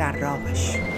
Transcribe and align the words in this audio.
در 0.00 0.12
راهش 0.12 0.89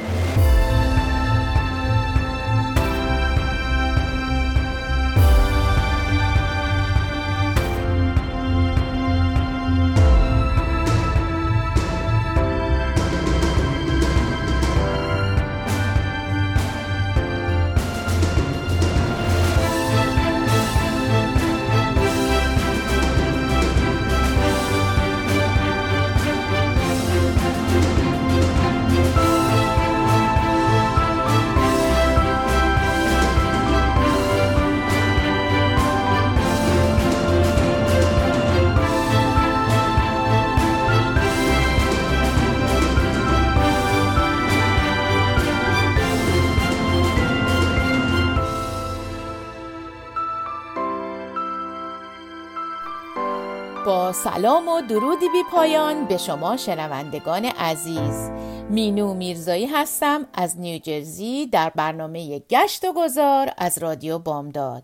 سلام 54.24 54.68
و 54.68 54.80
درودی 54.80 55.28
بی 55.28 55.42
پایان 55.50 56.04
به 56.04 56.16
شما 56.16 56.56
شنوندگان 56.56 57.44
عزیز. 57.44 58.30
مینو 58.70 59.14
میرزایی 59.14 59.66
هستم 59.66 60.26
از 60.34 60.60
نیوجرزی 60.60 61.46
در 61.46 61.70
برنامه 61.70 62.38
گشت 62.38 62.84
و 62.84 62.92
گذار 62.92 63.52
از 63.58 63.78
رادیو 63.78 64.18
بامداد. 64.18 64.82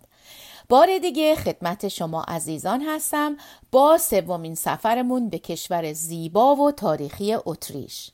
بار 0.69 0.99
دیگه 0.99 1.37
خدمت 1.37 1.89
شما 1.89 2.23
عزیزان 2.23 2.83
هستم 2.83 3.37
با 3.73 3.99
سومین 3.99 4.55
سفرمون 4.55 5.29
به 5.29 5.39
کشور 5.39 5.93
زیبا 5.93 6.57
و 6.57 6.73
تاریخی 6.73 7.37
اتریش. 7.47 8.11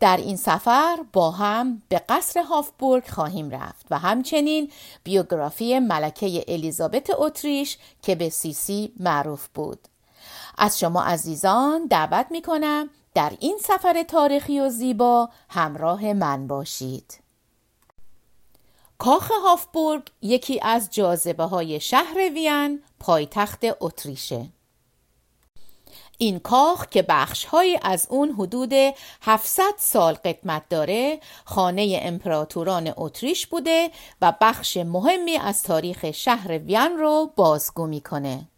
در 0.00 0.16
این 0.16 0.36
سفر 0.36 0.96
با 1.12 1.30
هم 1.30 1.82
به 1.88 2.02
قصر 2.08 2.40
هافبورگ 2.40 3.08
خواهیم 3.08 3.50
رفت 3.50 3.86
و 3.90 3.98
همچنین 3.98 4.70
بیوگرافی 5.04 5.78
ملکه 5.78 6.44
الیزابت 6.48 7.10
اتریش 7.18 7.78
که 8.02 8.14
به 8.14 8.28
سیسی 8.28 8.92
معروف 9.00 9.48
بود. 9.54 9.88
از 10.58 10.78
شما 10.78 11.02
عزیزان 11.02 11.86
دعوت 11.86 12.26
می 12.30 12.42
کنم 12.42 12.90
در 13.14 13.32
این 13.40 13.58
سفر 13.60 14.02
تاریخی 14.02 14.60
و 14.60 14.68
زیبا 14.68 15.28
همراه 15.48 16.12
من 16.12 16.46
باشید 16.46 17.20
کاخ 18.98 19.30
هافبورگ 19.30 20.02
یکی 20.22 20.60
از 20.62 20.90
جاذبه 20.90 21.44
های 21.44 21.80
شهر 21.80 22.16
وین 22.34 22.82
پایتخت 23.00 23.60
اتریشه 23.80 24.48
این 26.18 26.38
کاخ 26.38 26.86
که 26.86 27.02
بخشهایی 27.02 27.78
از 27.82 28.06
اون 28.10 28.30
حدود 28.30 28.72
700 29.22 29.62
سال 29.78 30.14
قدمت 30.14 30.62
داره 30.68 31.20
خانه 31.44 32.00
امپراتوران 32.02 32.92
اتریش 32.96 33.46
بوده 33.46 33.90
و 34.22 34.32
بخش 34.40 34.76
مهمی 34.76 35.36
از 35.36 35.62
تاریخ 35.62 36.10
شهر 36.10 36.58
وین 36.58 36.96
رو 36.98 37.32
بازگو 37.36 37.86
می‌کنه. 37.86 38.48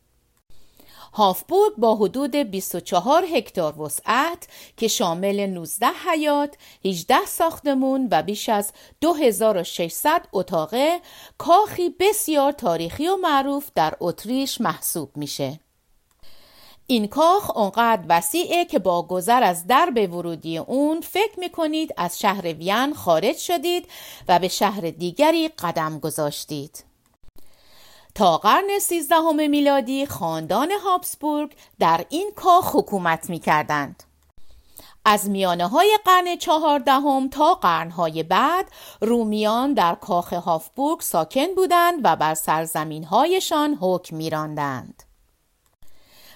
هافبورگ 1.18 1.74
با 1.76 1.96
حدود 1.96 2.36
24 2.36 3.24
هکتار 3.24 3.80
وسعت 3.80 4.48
که 4.76 4.88
شامل 4.88 5.46
19 5.46 5.86
حیات، 5.86 6.54
18 6.84 7.16
ساختمون 7.26 8.08
و 8.10 8.22
بیش 8.22 8.48
از 8.48 8.72
2600 9.00 10.26
اتاقه 10.32 11.00
کاخی 11.38 11.90
بسیار 12.00 12.52
تاریخی 12.52 13.08
و 13.08 13.16
معروف 13.16 13.70
در 13.74 13.94
اتریش 14.00 14.60
محسوب 14.60 15.16
میشه. 15.16 15.60
این 16.86 17.08
کاخ 17.08 17.56
اونقدر 17.56 18.02
وسیعه 18.08 18.64
که 18.64 18.78
با 18.78 19.02
گذر 19.02 19.42
از 19.42 19.66
درب 19.66 20.14
ورودی 20.14 20.58
اون 20.58 21.00
فکر 21.00 21.40
می‌کنید 21.40 21.94
از 21.96 22.18
شهر 22.18 22.52
وین 22.52 22.94
خارج 22.94 23.36
شدید 23.36 23.88
و 24.28 24.38
به 24.38 24.48
شهر 24.48 24.80
دیگری 24.80 25.48
قدم 25.48 25.98
گذاشتید. 25.98 26.87
تا 28.18 28.38
قرن 28.38 28.78
سیزدهم 28.80 29.50
میلادی 29.50 30.06
خاندان 30.06 30.70
هابسبورگ 30.70 31.52
در 31.78 32.04
این 32.08 32.30
کاخ 32.36 32.76
حکومت 32.76 33.30
می 33.30 33.38
کردند. 33.38 34.02
از 35.04 35.30
میانه 35.30 35.68
های 35.68 35.98
قرن 36.04 36.36
چهاردهم 36.36 37.28
تا 37.28 37.54
قرنهای 37.54 38.22
بعد 38.22 38.66
رومیان 39.00 39.74
در 39.74 39.94
کاخ 39.94 40.32
هافبورگ 40.32 41.00
ساکن 41.00 41.54
بودند 41.56 42.00
و 42.04 42.16
بر 42.16 42.34
سرزمین 42.34 43.04
هایشان 43.04 43.78
حکم 43.80 44.16
میراندند. 44.16 45.02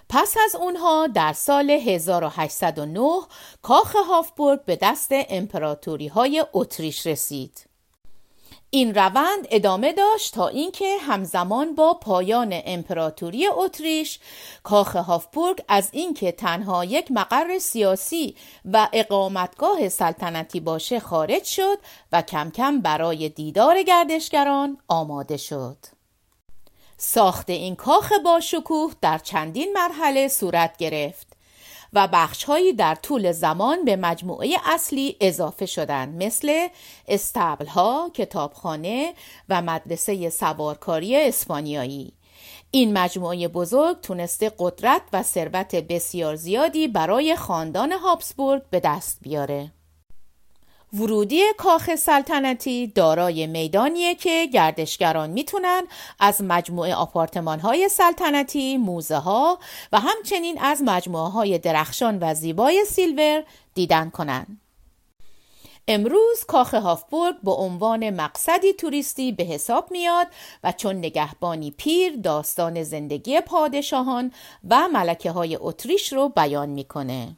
پس 0.09 0.37
از 0.45 0.55
اونها 0.55 1.07
در 1.07 1.33
سال 1.33 1.71
1809 1.71 3.21
کاخ 3.63 3.97
هافبورگ 3.97 4.65
به 4.65 4.79
دست 4.83 5.11
امپراتوری 5.11 6.09
های 6.09 6.45
اتریش 6.53 7.07
رسید. 7.07 7.72
این 8.75 8.95
روند 8.95 9.47
ادامه 9.51 9.93
داشت 9.93 10.35
تا 10.35 10.49
اینکه 10.49 10.99
همزمان 11.01 11.75
با 11.75 11.95
پایان 11.95 12.61
امپراتوری 12.65 13.47
اتریش 13.47 14.19
کاخ 14.63 14.97
هافبورگ 14.97 15.65
از 15.69 15.89
اینکه 15.93 16.33
تنها 16.33 16.85
یک 16.85 17.11
مقر 17.11 17.59
سیاسی 17.59 18.37
و 18.73 18.89
اقامتگاه 18.93 19.89
سلطنتی 19.89 20.61
باشه 20.61 21.01
خارج 21.01 21.45
شد 21.45 21.79
و 22.13 22.23
کم 22.23 22.51
کم 22.51 22.81
برای 22.81 23.29
دیدار 23.29 23.83
گردشگران 23.83 24.79
آماده 24.89 25.37
شد. 25.37 25.79
ساخت 26.97 27.51
این 27.51 27.77
کاخ 27.77 28.13
با 28.25 28.41
شکوه 28.41 28.93
در 29.01 29.19
چندین 29.19 29.73
مرحله 29.73 30.29
صورت 30.29 30.77
گرفت 30.77 31.32
و 31.93 32.09
بخشهایی 32.13 32.73
در 32.73 32.95
طول 32.95 33.33
زمان 33.33 33.85
به 33.85 33.97
مجموعه 33.97 34.57
اصلی 34.65 35.17
اضافه 35.21 35.67
شدند 35.67 36.23
مثل 36.23 36.69
استبل 37.09 37.67
ها، 37.67 38.11
کتابخانه 38.15 39.15
و 39.49 39.63
مدرسه 39.63 40.31
سوارکاری 40.31 41.17
اسپانیایی. 41.17 42.13
این 42.71 42.99
مجموعه 42.99 43.49
بزرگ 43.49 44.01
تونسته 44.01 44.53
قدرت 44.59 45.03
و 45.13 45.23
ثروت 45.23 45.75
بسیار 45.75 46.37
زیادی 46.37 46.89
برای 46.89 47.37
خاندان 47.37 47.93
هابسبورگ 47.93 48.63
به 48.71 48.81
دست 48.81 49.19
بیاره. 49.23 49.73
ورودی 50.93 51.43
کاخ 51.57 51.95
سلطنتی 51.95 52.87
دارای 52.87 53.47
میدانیه 53.47 54.15
که 54.15 54.47
گردشگران 54.47 55.31
می‌تونن 55.31 55.83
از 56.21 56.41
مجموعه 56.41 56.95
آپارتمان 56.95 57.61
های 57.61 57.89
سلطنتی، 57.89 58.77
موزه 58.77 59.17
ها 59.17 59.59
و 59.93 60.01
همچنین 60.01 60.59
از 60.61 60.83
مجموعه 60.83 61.31
های 61.31 61.59
درخشان 61.59 62.19
و 62.21 62.35
زیبای 62.35 62.85
سیلور 62.85 63.45
دیدن 63.75 64.11
کنن. 64.11 64.47
امروز 65.89 66.45
کاخ 66.49 66.75
هافبورگ 66.75 67.35
به 67.43 67.51
عنوان 67.51 68.11
مقصدی 68.11 68.73
توریستی 68.73 69.33
به 69.33 69.45
حساب 69.45 69.91
میاد 69.91 70.27
و 70.65 70.73
چون 70.73 70.97
نگهبانی 70.97 71.71
پیر 71.71 72.17
داستان 72.17 72.83
زندگی 72.83 73.41
پادشاهان 73.41 74.33
و 74.69 74.89
ملکه 74.89 75.31
های 75.31 75.59
اتریش 75.61 76.13
رو 76.13 76.29
بیان 76.29 76.69
می‌کنه. 76.69 77.37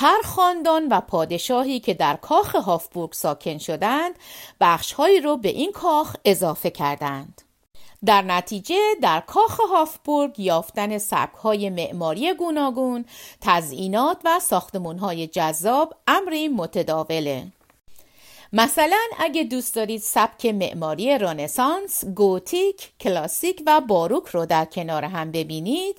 هر 0.00 0.22
خاندان 0.24 0.88
و 0.88 1.00
پادشاهی 1.00 1.80
که 1.80 1.94
در 1.94 2.16
کاخ 2.16 2.54
هافبورگ 2.54 3.12
ساکن 3.12 3.58
شدند 3.58 4.14
بخشهایی 4.60 5.20
رو 5.20 5.36
به 5.36 5.48
این 5.48 5.72
کاخ 5.72 6.16
اضافه 6.24 6.70
کردند 6.70 7.42
در 8.04 8.22
نتیجه 8.22 8.76
در 9.02 9.20
کاخ 9.20 9.60
هافبورگ 9.60 10.40
یافتن 10.40 10.98
سبکهای 10.98 11.70
معماری 11.70 12.34
گوناگون، 12.34 13.04
تزئینات 13.40 14.20
و 14.24 14.40
ساختمانهای 14.40 15.26
جذاب 15.26 15.94
امری 16.06 16.48
متداوله. 16.48 17.46
مثلا 18.52 18.98
اگه 19.18 19.44
دوست 19.44 19.74
دارید 19.74 20.00
سبک 20.00 20.46
معماری 20.46 21.18
رنسانس، 21.18 22.04
گوتیک، 22.04 22.92
کلاسیک 23.00 23.62
و 23.66 23.80
باروک 23.80 24.26
رو 24.28 24.46
در 24.46 24.64
کنار 24.64 25.04
هم 25.04 25.32
ببینید، 25.32 25.96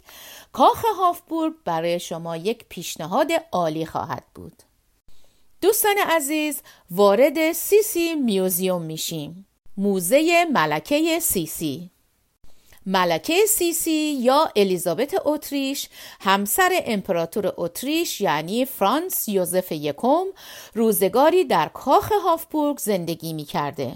کاخ 0.51 0.86
هافبورگ 0.98 1.54
برای 1.66 2.00
شما 2.00 2.38
یک 2.38 2.66
پیشنهاد 2.69 3.31
عالی 3.51 3.86
خواهد 3.86 4.24
بود. 4.36 4.63
دوستان 5.62 5.96
عزیز 6.10 6.62
وارد 6.92 7.51
سیسی 7.51 8.16
میوزیوم 8.16 8.81
میشیم 8.81 9.46
موزه 9.78 10.46
ملکه 10.54 11.19
سیسی 11.19 11.90
ملکه 12.86 13.46
سیسی 13.46 14.18
یا 14.19 14.51
الیزابت 14.56 15.16
اتریش 15.25 15.90
همسر 16.19 16.81
امپراتور 16.86 17.54
اتریش 17.57 18.22
یعنی 18.22 18.66
فرانس 18.66 19.30
یوزف 19.30 19.72
یکم 19.72 20.25
روزگاری 20.74 21.44
در 21.44 21.69
کاخ 21.74 22.12
هافبورگ 22.24 22.78
زندگی 22.78 23.34
می 23.34 23.45
کرده. 23.45 23.94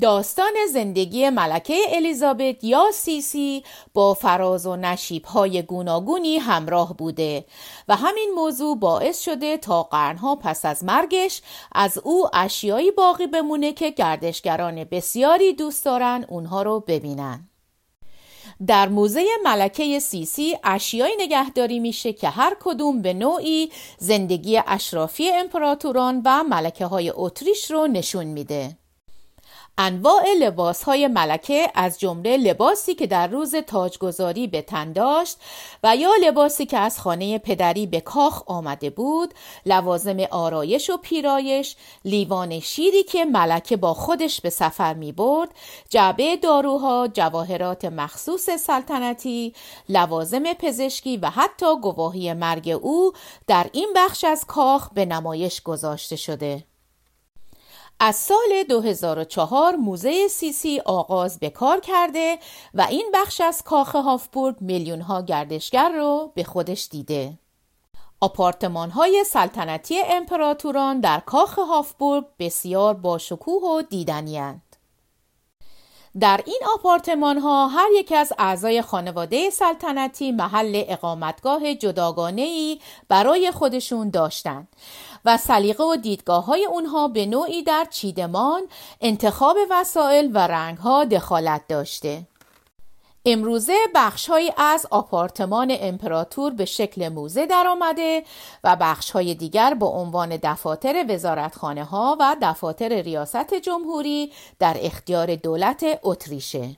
داستان 0.00 0.52
زندگی 0.72 1.30
ملکه 1.30 1.76
الیزابت 1.88 2.64
یا 2.64 2.84
سیسی 2.92 3.64
با 3.94 4.14
فراز 4.14 4.66
و 4.66 4.76
نشیب 4.76 5.24
های 5.24 5.62
گوناگونی 5.62 6.36
همراه 6.36 6.96
بوده 6.96 7.44
و 7.88 7.96
همین 7.96 8.30
موضوع 8.34 8.78
باعث 8.78 9.20
شده 9.20 9.56
تا 9.56 9.82
قرنها 9.82 10.36
پس 10.36 10.64
از 10.64 10.84
مرگش 10.84 11.42
از 11.72 11.98
او 11.98 12.28
اشیایی 12.32 12.90
باقی 12.90 13.26
بمونه 13.26 13.72
که 13.72 13.90
گردشگران 13.90 14.84
بسیاری 14.84 15.52
دوست 15.52 15.84
دارن 15.84 16.24
اونها 16.28 16.62
رو 16.62 16.80
ببینن. 16.80 17.48
در 18.66 18.88
موزه 18.88 19.24
ملکه 19.44 19.98
سیسی 19.98 20.56
اشیایی 20.64 21.14
نگهداری 21.18 21.78
میشه 21.78 22.12
که 22.12 22.28
هر 22.28 22.56
کدوم 22.60 23.02
به 23.02 23.14
نوعی 23.14 23.70
زندگی 23.98 24.60
اشرافی 24.66 25.30
امپراتوران 25.30 26.22
و 26.24 26.42
ملکه 26.42 26.86
های 26.86 27.12
اتریش 27.14 27.70
رو 27.70 27.86
نشون 27.86 28.26
میده. 28.26 28.76
انواع 29.80 30.24
لباس 30.40 30.82
های 30.82 31.08
ملکه 31.08 31.70
از 31.74 32.00
جمله 32.00 32.36
لباسی 32.36 32.94
که 32.94 33.06
در 33.06 33.26
روز 33.26 33.54
تاجگذاری 33.54 34.46
به 34.46 34.62
تن 34.62 34.92
داشت 34.92 35.36
و 35.84 35.96
یا 35.96 36.10
لباسی 36.22 36.66
که 36.66 36.78
از 36.78 37.00
خانه 37.00 37.38
پدری 37.38 37.86
به 37.86 38.00
کاخ 38.00 38.42
آمده 38.46 38.90
بود 38.90 39.34
لوازم 39.66 40.20
آرایش 40.30 40.90
و 40.90 40.96
پیرایش 40.96 41.76
لیوان 42.04 42.60
شیری 42.60 43.02
که 43.02 43.24
ملکه 43.24 43.76
با 43.76 43.94
خودش 43.94 44.40
به 44.40 44.50
سفر 44.50 44.94
می 44.94 45.12
برد 45.12 45.48
جعبه 45.88 46.36
داروها 46.36 47.08
جواهرات 47.12 47.84
مخصوص 47.84 48.50
سلطنتی 48.50 49.54
لوازم 49.88 50.52
پزشکی 50.52 51.16
و 51.16 51.30
حتی 51.30 51.76
گواهی 51.82 52.32
مرگ 52.32 52.78
او 52.82 53.12
در 53.46 53.66
این 53.72 53.92
بخش 53.96 54.24
از 54.24 54.44
کاخ 54.44 54.88
به 54.94 55.04
نمایش 55.04 55.62
گذاشته 55.62 56.16
شده. 56.16 56.67
از 58.00 58.16
سال 58.16 58.62
2004 58.68 59.76
موزه 59.76 60.28
سیسی 60.28 60.80
آغاز 60.84 61.38
به 61.38 61.50
کار 61.50 61.80
کرده 61.80 62.38
و 62.74 62.86
این 62.90 63.10
بخش 63.14 63.40
از 63.40 63.62
کاخ 63.62 63.96
هافبورگ 63.96 64.56
میلیون 64.60 65.00
ها 65.00 65.22
گردشگر 65.22 65.88
رو 65.88 66.32
به 66.34 66.44
خودش 66.44 66.88
دیده. 66.90 67.38
آپارتمان 68.20 68.90
های 68.90 69.24
سلطنتی 69.26 70.00
امپراتوران 70.06 71.00
در 71.00 71.20
کاخ 71.20 71.58
هافبورگ 71.58 72.24
بسیار 72.38 72.94
با 72.94 73.18
شکوه 73.18 73.62
و 73.62 73.82
دیدنی 73.82 74.38
در 76.20 76.40
این 76.46 76.60
آپارتمان 76.74 77.38
ها 77.38 77.68
هر 77.68 77.88
یک 77.94 78.12
از 78.12 78.32
اعضای 78.38 78.82
خانواده 78.82 79.50
سلطنتی 79.50 80.32
محل 80.32 80.82
اقامتگاه 80.88 81.74
جداگانه 81.74 82.42
ای 82.42 82.80
برای 83.08 83.50
خودشون 83.50 84.10
داشتند 84.10 84.68
و 85.24 85.36
سلیقه 85.36 85.84
و 85.84 85.96
دیدگاه 85.96 86.44
های 86.44 86.64
اونها 86.64 87.08
به 87.08 87.26
نوعی 87.26 87.62
در 87.62 87.86
چیدمان 87.90 88.62
انتخاب 89.00 89.56
وسایل 89.70 90.30
و 90.34 90.38
رنگ 90.38 90.78
ها 90.78 91.04
دخالت 91.04 91.62
داشته. 91.68 92.26
امروزه 93.30 93.76
بخشهایی 93.94 94.52
از 94.56 94.86
آپارتمان 94.90 95.76
امپراتور 95.80 96.52
به 96.52 96.64
شکل 96.64 97.08
موزه 97.08 97.46
درآمده 97.46 98.24
و 98.64 98.76
بخشهای 98.80 99.34
دیگر 99.34 99.74
با 99.74 99.86
عنوان 99.86 100.38
دفاتر 100.42 101.04
وزارتخانه 101.08 101.84
ها 101.84 102.16
و 102.20 102.36
دفاتر 102.42 103.02
ریاست 103.02 103.54
جمهوری 103.54 104.32
در 104.58 104.76
اختیار 104.80 105.34
دولت 105.34 105.84
اتریشه. 106.02 106.76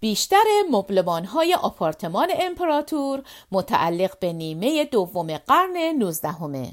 بیشتر 0.00 0.44
مبلمان 0.70 1.24
های 1.24 1.54
آپارتمان 1.54 2.28
امپراتور 2.40 3.22
متعلق 3.52 4.18
به 4.18 4.32
نیمه 4.32 4.84
دوم 4.84 5.36
قرن 5.36 5.98
نوزدهمه. 5.98 6.72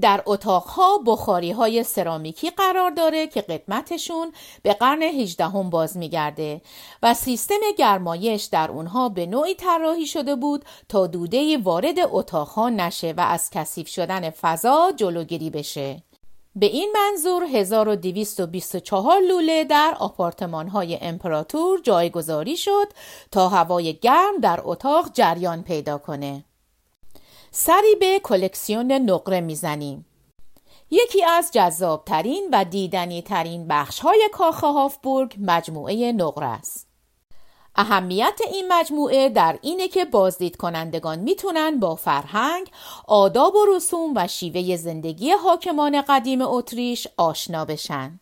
در 0.00 0.22
اتاقها 0.26 0.98
بخاری 1.06 1.50
های 1.50 1.84
سرامیکی 1.84 2.50
قرار 2.50 2.90
داره 2.90 3.26
که 3.26 3.40
قدمتشون 3.40 4.32
به 4.62 4.72
قرن 4.74 5.02
18 5.02 5.44
هم 5.44 5.70
باز 5.70 5.96
میگرده 5.96 6.60
و 7.02 7.14
سیستم 7.14 7.60
گرمایش 7.78 8.44
در 8.44 8.70
اونها 8.70 9.08
به 9.08 9.26
نوعی 9.26 9.54
طراحی 9.54 10.06
شده 10.06 10.36
بود 10.36 10.64
تا 10.88 11.06
دوده 11.06 11.58
وارد 11.58 11.96
اتاقها 12.10 12.68
نشه 12.68 13.14
و 13.16 13.20
از 13.20 13.50
کثیف 13.50 13.88
شدن 13.88 14.30
فضا 14.30 14.92
جلوگیری 14.96 15.50
بشه. 15.50 16.02
به 16.56 16.66
این 16.66 16.92
منظور 16.94 17.44
1224 17.44 19.20
لوله 19.20 19.64
در 19.64 19.96
آپارتمان 19.98 20.68
های 20.68 20.98
امپراتور 21.00 21.80
جایگذاری 21.80 22.56
شد 22.56 22.86
تا 23.30 23.48
هوای 23.48 23.94
گرم 23.94 24.38
در 24.42 24.60
اتاق 24.64 25.10
جریان 25.12 25.62
پیدا 25.62 25.98
کنه. 25.98 26.44
سری 27.58 27.94
به 28.00 28.20
کلکسیون 28.24 28.92
نقره 28.92 29.40
می‌زنیم. 29.40 30.06
یکی 30.90 31.24
از 31.24 31.50
جذابترین 31.52 32.48
و 32.52 32.64
دیدنی 32.64 33.22
ترین 33.22 33.68
بخش 33.68 33.98
های 34.00 34.28
کاخ 34.32 34.64
هافبورگ 34.64 35.36
مجموعه 35.40 36.12
نقره 36.12 36.46
است. 36.46 36.88
اهمیت 37.76 38.40
این 38.52 38.72
مجموعه 38.72 39.28
در 39.28 39.58
اینه 39.62 39.88
که 39.88 40.04
بازدید 40.04 40.56
کنندگان 40.56 41.18
می‌تونن 41.18 41.80
با 41.80 41.94
فرهنگ، 41.94 42.70
آداب 43.08 43.54
و 43.54 43.66
رسوم 43.76 44.12
و 44.16 44.26
شیوه 44.28 44.76
زندگی 44.76 45.30
حاکمان 45.30 46.02
قدیم 46.02 46.42
اتریش 46.42 47.06
آشنا 47.16 47.64
بشن. 47.64 48.20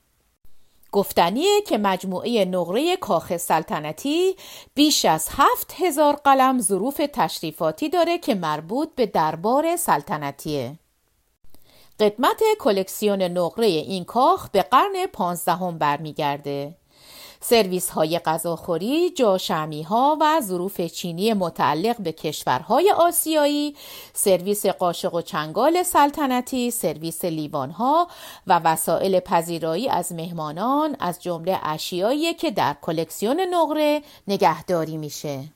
گفتنیه 0.94 1.62
که 1.67 1.79
مجموعه 1.79 2.44
نقره 2.44 2.96
کاخ 2.96 3.37
سلطنتی 3.37 4.37
بیش 4.75 5.05
از 5.05 5.29
هفت 5.31 5.75
هزار 5.79 6.14
قلم 6.14 6.61
ظروف 6.61 7.00
تشریفاتی 7.12 7.88
داره 7.88 8.19
که 8.19 8.35
مربوط 8.35 8.88
به 8.96 9.06
دربار 9.06 9.76
سلطنتیه. 9.76 10.79
قدمت 12.00 12.43
کلکسیون 12.61 13.23
نقره 13.23 13.67
این 13.67 14.05
کاخ 14.05 14.50
به 14.50 14.62
قرن 14.62 15.06
پانزدهم 15.12 15.79
برمیگرده. 15.79 16.75
سرویس 17.46 17.91
های 17.91 18.19
غذاخوری، 18.19 19.11
جاشمی 19.11 19.82
ها 19.82 20.19
و 20.20 20.41
ظروف 20.41 20.81
چینی 20.81 21.32
متعلق 21.32 21.96
به 22.00 22.12
کشورهای 22.12 22.90
آسیایی، 22.90 23.76
سرویس 24.12 24.66
قاشق 24.66 25.14
و 25.14 25.23
چنگال 25.23 25.83
سلطنتی، 25.83 26.71
سرویس 26.71 27.25
لیوان 27.25 27.71
ها 27.71 28.09
و 28.47 28.61
وسایل 28.64 29.21
پذیرایی 29.21 29.88
از 29.88 30.12
مهمانان 30.12 30.97
از 31.00 31.23
جمله 31.23 31.59
اشیایی 31.62 32.35
که 32.35 32.50
در 32.50 32.76
کلکسیون 32.83 33.40
نقره 33.40 34.02
نگهداری 34.28 34.97
میشه. 34.97 35.53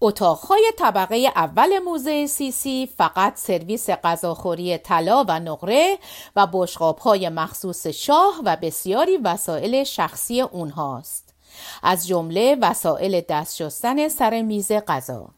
اتاقهای 0.00 0.72
طبقه 0.78 1.32
اول 1.36 1.78
موزه 1.78 2.26
سیسی 2.26 2.90
فقط 2.96 3.36
سرویس 3.36 3.90
غذاخوری 3.90 4.78
طلا 4.78 5.24
و 5.28 5.40
نقره 5.40 5.98
و 6.36 6.46
بشقابهای 6.52 7.28
مخصوص 7.28 7.86
شاه 7.86 8.40
و 8.44 8.56
بسیاری 8.62 9.16
وسایل 9.16 9.84
شخصی 9.84 10.40
اونهاست. 10.40 11.34
از 11.82 12.06
جمله 12.06 12.56
وسایل 12.60 13.20
دست 13.20 13.56
شستن 13.56 14.08
سر 14.08 14.42
میز 14.42 14.72
غذا. 14.72 15.28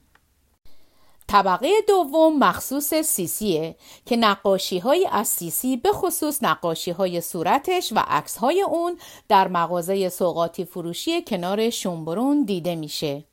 طبقه 1.29 1.69
دوم 1.89 2.39
مخصوص 2.39 2.95
سیسیه 2.95 3.77
که 4.07 4.17
نقاشی 4.17 4.79
های 4.79 5.09
از 5.13 5.29
سیسی 5.29 5.77
به 5.77 5.93
خصوص 5.93 6.43
نقاشی 6.43 6.91
های 6.91 7.21
صورتش 7.21 7.93
و 7.93 7.99
عکس 8.09 8.37
های 8.37 8.63
اون 8.63 8.99
در 9.29 9.49
مغازه 9.49 10.09
سوقاتی 10.09 10.65
فروشی 10.65 11.23
کنار 11.23 11.71
شنبرون 11.71 12.45
دیده 12.45 12.75
میشه. 12.75 13.30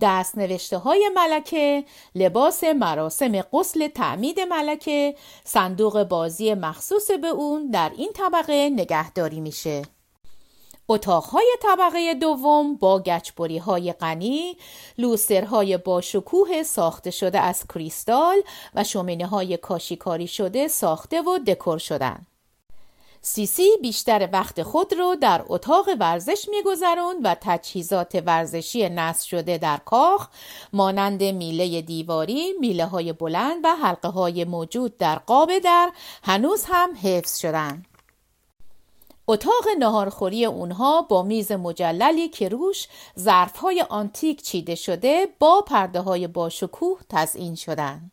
دست 0.00 0.38
نوشته 0.38 0.78
های 0.78 1.10
ملکه، 1.14 1.84
لباس 2.14 2.64
مراسم 2.64 3.42
قسل 3.52 3.88
تعمید 3.88 4.40
ملکه، 4.40 5.14
صندوق 5.44 6.02
بازی 6.02 6.54
مخصوص 6.54 7.10
به 7.10 7.28
اون 7.28 7.70
در 7.70 7.92
این 7.96 8.10
طبقه 8.14 8.70
نگهداری 8.72 9.40
میشه. 9.40 9.82
اتاقهای 10.88 11.56
طبقه 11.62 12.14
دوم 12.14 12.76
با 12.76 12.98
گچبری 12.98 13.58
های 13.58 13.92
غنی، 13.92 14.56
با 15.76 16.00
شکوه 16.00 16.62
ساخته 16.62 17.10
شده 17.10 17.40
از 17.40 17.64
کریستال 17.74 18.36
و 18.74 18.84
شومینه 18.84 19.26
های 19.26 19.56
کاشیکاری 19.56 20.26
شده 20.26 20.68
ساخته 20.68 21.22
و 21.22 21.38
دکور 21.38 21.78
شدن. 21.78 22.26
سیسی 23.26 23.70
بیشتر 23.82 24.28
وقت 24.32 24.62
خود 24.62 24.92
رو 24.92 25.16
در 25.16 25.44
اتاق 25.48 25.88
ورزش 26.00 26.48
میگذرند 26.50 27.16
و 27.24 27.36
تجهیزات 27.40 28.22
ورزشی 28.26 28.88
نصب 28.88 29.26
شده 29.26 29.58
در 29.58 29.76
کاخ 29.76 30.28
مانند 30.72 31.22
میله 31.22 31.82
دیواری، 31.82 32.52
میله 32.60 32.84
های 32.86 33.12
بلند 33.12 33.64
و 33.64 33.76
حلقه 33.76 34.08
های 34.08 34.44
موجود 34.44 34.96
در 34.96 35.16
قاب 35.18 35.58
در 35.58 35.92
هنوز 36.22 36.64
هم 36.68 36.90
حفظ 37.02 37.38
شدن. 37.38 37.82
اتاق 39.28 39.64
نهارخوری 39.78 40.44
اونها 40.44 41.02
با 41.02 41.22
میز 41.22 41.52
مجللی 41.52 42.28
که 42.28 42.48
روش 42.48 42.88
ظرف 43.18 43.56
های 43.56 43.84
آنتیک 43.88 44.42
چیده 44.42 44.74
شده 44.74 45.28
با 45.38 45.60
پرده 45.60 46.00
های 46.00 46.26
باشکوه 46.26 47.00
تزئین 47.08 47.54
شدن. 47.54 48.10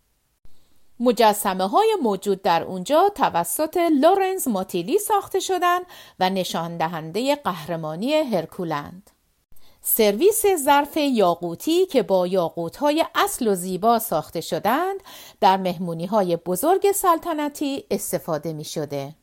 مجسمه 1.02 1.68
های 1.68 1.96
موجود 2.02 2.42
در 2.42 2.64
اونجا 2.64 3.10
توسط 3.16 3.78
لورنز 3.78 4.48
ماتیلی 4.48 5.00
ساخته 5.00 5.40
شدند 5.40 5.86
و 6.20 6.30
نشان 6.30 6.78
دهنده 6.78 7.36
قهرمانی 7.36 8.14
هرکولند. 8.14 9.10
سرویس 9.82 10.46
ظرف 10.66 10.98
یاقوتی 10.98 11.86
که 11.86 12.04
با 12.04 12.28
یاقوت 12.28 12.78
های 12.78 13.06
اصل 13.16 13.48
و 13.48 13.56
زیبا 13.56 14.00
ساخته 14.00 14.42
شدند 14.42 15.04
در 15.40 15.58
مهمونی 15.58 16.06
های 16.06 16.36
بزرگ 16.36 16.92
سلطنتی 16.92 17.84
استفاده 17.92 18.54
می 18.54 18.64
شده. 18.64 19.16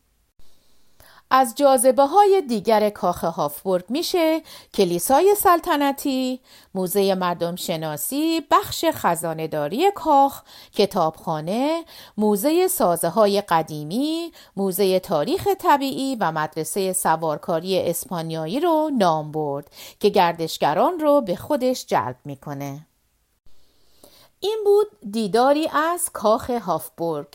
از 1.30 1.54
جاذبه 1.54 2.06
های 2.06 2.42
دیگر 2.48 2.90
کاخ 2.90 3.24
هافبورگ 3.24 3.84
میشه 3.88 4.42
کلیسای 4.74 5.34
سلطنتی، 5.34 6.40
موزه 6.74 7.14
مردم 7.14 7.56
شناسی، 7.56 8.46
بخش 8.50 8.84
خزانهداری 8.92 9.90
کاخ، 9.94 10.42
کتابخانه، 10.72 11.84
موزه 12.16 12.68
سازه 12.68 13.08
های 13.08 13.40
قدیمی، 13.40 14.32
موزه 14.56 15.00
تاریخ 15.00 15.48
طبیعی 15.58 16.16
و 16.20 16.32
مدرسه 16.32 16.92
سوارکاری 16.92 17.78
اسپانیایی 17.78 18.60
رو 18.60 18.90
نام 18.98 19.32
برد 19.32 19.70
که 20.00 20.08
گردشگران 20.08 21.00
رو 21.00 21.20
به 21.20 21.36
خودش 21.36 21.86
جلب 21.86 22.16
می‌کنه. 22.24 22.86
این 24.40 24.62
بود 24.64 24.86
دیداری 25.10 25.68
از 25.68 26.10
کاخ 26.12 26.50
هافبورگ 26.50 27.26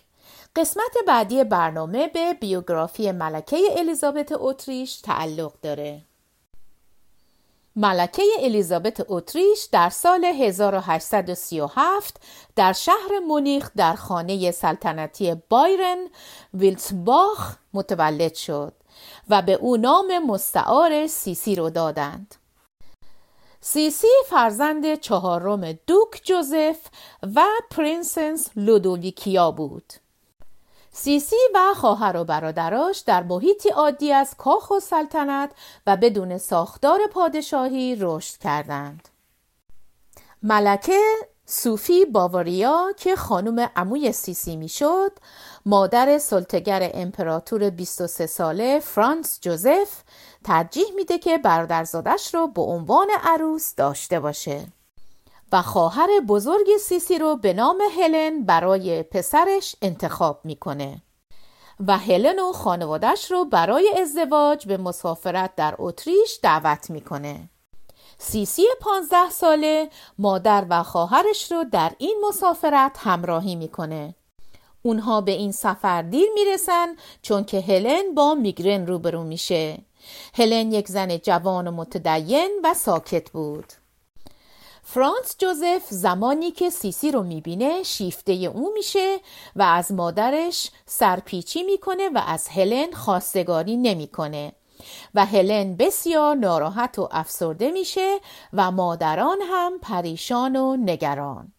قسمت 0.55 0.98
بعدی 1.07 1.43
برنامه 1.43 2.07
به 2.07 2.33
بیوگرافی 2.33 3.12
ملکه 3.12 3.57
الیزابت 3.77 4.31
اتریش 4.31 5.01
تعلق 5.01 5.53
داره. 5.62 6.01
ملکه 7.75 8.24
الیزابت 8.39 9.05
اتریش 9.07 9.63
در 9.72 9.89
سال 9.89 10.25
1837 10.25 12.22
در 12.55 12.74
شهر 12.74 13.19
مونیخ 13.27 13.72
در 13.75 13.95
خانه 13.95 14.51
سلطنتی 14.51 15.36
بایرن 15.50 16.07
ویلتباخ 16.53 17.55
متولد 17.74 18.33
شد 18.33 18.74
و 19.29 19.41
به 19.41 19.53
او 19.53 19.77
نام 19.77 20.19
مستعار 20.27 21.07
سیسی 21.07 21.55
رو 21.55 21.69
دادند. 21.69 22.36
سیسی 23.62 24.07
فرزند 24.29 24.95
چهارم 24.95 25.72
دوک 25.72 26.22
جوزف 26.24 26.79
و 27.36 27.43
پرنسس 27.72 28.50
لودویکیا 28.55 29.51
بود. 29.51 29.93
سیسی 30.96 31.36
و 31.56 31.74
خواهر 31.76 32.18
و 32.18 32.24
برادراش 32.24 33.00
در 33.00 33.24
محیطی 33.24 33.70
عادی 33.70 34.14
از 34.14 34.36
کاخ 34.38 34.72
و 34.72 34.80
سلطنت 34.80 35.52
و 35.88 35.98
بدون 35.98 36.38
ساختار 36.38 37.00
پادشاهی 37.12 37.98
رشد 38.00 38.38
کردند. 38.38 39.10
ملکه 40.44 41.00
صوفی 41.46 42.06
باواریا 42.06 42.94
که 42.98 43.16
خانم 43.16 43.70
عموی 43.76 44.12
سیسی 44.12 44.56
می‌شد 44.56 45.12
مادر 45.66 46.18
سلطه‌گر 46.18 46.92
امپراتور 46.94 47.70
23 47.70 48.26
ساله 48.26 48.80
فرانس 48.80 49.40
جوزف 49.42 50.04
ترجیح 50.44 50.86
میده 50.96 51.18
که 51.18 51.38
برادرزادش 51.38 52.36
رو 52.36 52.48
به 52.48 52.62
عنوان 52.62 53.08
عروس 53.24 53.76
داشته 53.76 54.20
باشه. 54.20 54.68
و 55.53 55.62
خواهر 55.62 56.07
بزرگ 56.27 56.77
سیسی 56.79 57.17
رو 57.17 57.36
به 57.36 57.53
نام 57.53 57.77
هلن 57.98 58.43
برای 58.43 59.03
پسرش 59.03 59.75
انتخاب 59.81 60.39
می‌کنه. 60.43 61.01
و 61.88 61.98
هلن 61.98 62.39
و 62.39 62.51
خانوادش 62.51 63.31
رو 63.31 63.45
برای 63.45 63.93
ازدواج 64.01 64.67
به 64.67 64.77
مسافرت 64.77 65.55
در 65.55 65.75
اتریش 65.79 66.39
دعوت 66.43 66.89
می‌کنه. 66.89 67.50
سیسی 68.17 68.63
پانزده 68.81 69.29
ساله 69.29 69.89
مادر 70.17 70.65
و 70.69 70.83
خواهرش 70.83 71.51
رو 71.51 71.63
در 71.63 71.91
این 71.98 72.24
مسافرت 72.27 72.98
همراهی 73.00 73.55
می‌کنه. 73.55 74.15
اونها 74.81 75.22
به 75.22 75.31
این 75.31 75.51
سفر 75.51 76.01
دیر 76.01 76.29
می‌رسن 76.33 76.95
چون 77.22 77.43
که 77.43 77.62
هلن 77.62 78.13
با 78.15 78.36
میگرن 78.36 78.88
روبرو 78.88 79.24
میشه. 79.24 79.77
هلن 80.36 80.72
یک 80.72 80.88
زن 80.88 81.17
جوان 81.17 81.67
و 81.67 81.72
متدین 81.72 82.62
و 82.63 82.74
ساکت 82.74 83.31
بود. 83.31 83.74
فرانس 84.86 85.36
جوزف 85.38 85.82
زمانی 85.90 86.52
که 86.52 86.70
سیسی 86.70 87.12
رو 87.12 87.24
می‌بینه 87.24 87.84
شیفته 87.84 88.34
او 88.34 88.74
میشه 88.74 89.18
و 89.56 89.62
از 89.62 89.92
مادرش 89.92 90.72
سرپیچی 90.86 91.63
می‌کنه 91.63 92.10
و 92.10 92.22
از 92.28 92.48
هلن 92.48 92.92
خواستگاری 92.92 93.78
نمی‌کنه. 93.78 94.54
و 95.16 95.25
هلن 95.25 95.75
بسیار 95.75 96.36
ناراحت 96.36 97.00
و 97.00 97.10
افسرده 97.12 97.72
میشه 97.72 98.20
و 98.54 98.72
مادران 98.72 99.38
هم 99.42 99.80
پریشان 99.80 100.56
و 100.56 100.75
نگران. 100.75 101.54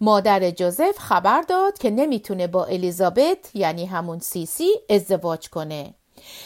مادر 0.00 0.50
جوزف 0.50 0.98
خبر 0.98 1.42
داد 1.42 1.78
که 1.78 1.90
نمی‌تونه 1.90 2.46
با 2.46 2.64
الیزابت 2.64 3.56
یعنی 3.56 3.86
همون 3.86 4.18
سیسی 4.18 4.70
ازدواج 4.90 5.48
کنه. 5.48 5.94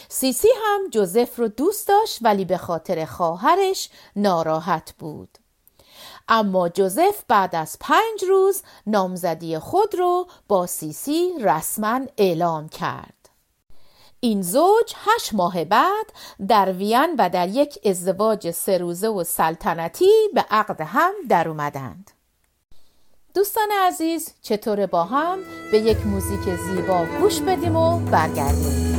سیسی 0.09 0.47
هم 0.65 0.89
جوزف 0.89 1.39
رو 1.39 1.47
دوست 1.47 1.87
داشت 1.87 2.19
ولی 2.21 2.45
به 2.45 2.57
خاطر 2.57 3.05
خواهرش 3.05 3.89
ناراحت 4.15 4.93
بود. 4.99 5.37
اما 6.31 6.69
جوزف 6.69 7.23
بعد 7.27 7.55
از 7.55 7.77
پنج 7.79 8.23
روز 8.29 8.61
نامزدی 8.87 9.59
خود 9.59 9.95
رو 9.95 10.27
با 10.47 10.67
سیسی 10.67 11.31
رسما 11.39 11.99
اعلام 12.17 12.69
کرد. 12.69 13.29
این 14.19 14.41
زوج 14.41 14.93
هشت 14.95 15.33
ماه 15.33 15.65
بعد 15.65 16.05
در 16.47 16.71
وین 16.71 17.15
و 17.19 17.29
در 17.29 17.47
یک 17.47 17.79
ازدواج 17.85 18.51
سه 18.51 18.83
و 18.83 19.23
سلطنتی 19.23 20.29
به 20.33 20.45
عقد 20.49 20.81
هم 20.81 21.13
در 21.29 21.47
اومدند. 21.47 22.11
دوستان 23.33 23.67
عزیز 23.87 24.33
چطور 24.41 24.85
با 24.85 25.03
هم 25.03 25.39
به 25.71 25.79
یک 25.79 25.97
موزیک 25.97 26.55
زیبا 26.55 27.05
گوش 27.21 27.41
بدیم 27.41 27.75
و 27.75 27.99
برگردیم 27.99 28.91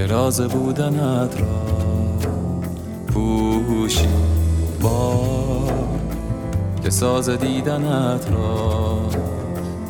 که 0.00 0.06
راز 0.06 0.40
بودنت 0.40 1.40
را 1.40 1.46
پوشی 3.06 4.08
با 4.82 5.20
که 6.82 6.90
ساز 6.90 7.28
دیدنت 7.28 8.30
را 8.32 8.98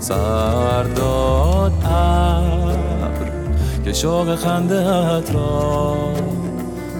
سرداد 0.00 1.72
ابر 1.84 3.30
که 3.84 3.92
شوق 3.92 4.34
خندهت 4.34 5.34
را 5.34 5.96